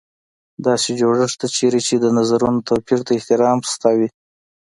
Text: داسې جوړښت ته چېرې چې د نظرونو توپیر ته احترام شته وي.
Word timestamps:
داسې 0.65 0.89
جوړښت 0.99 1.37
ته 1.41 1.47
چېرې 1.57 1.81
چې 1.87 1.95
د 1.99 2.05
نظرونو 2.17 2.65
توپیر 2.67 2.99
ته 3.07 3.11
احترام 3.17 3.57
شته 3.71 3.89
وي. 3.97 4.09